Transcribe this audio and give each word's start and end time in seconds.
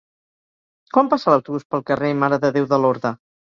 Quan 0.95 1.11
passa 1.11 1.35
l'autobús 1.35 1.67
pel 1.75 1.85
carrer 1.93 2.11
Mare 2.25 2.43
de 2.47 2.53
Déu 2.59 2.69
de 2.75 2.83
Lorda? 2.83 3.15